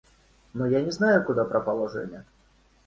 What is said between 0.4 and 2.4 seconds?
–Но я не знаю, куда пропала Женя.